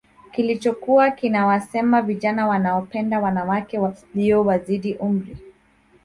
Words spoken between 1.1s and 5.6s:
kinawasema vijana wanaopenda wanawake Walio wazidi umri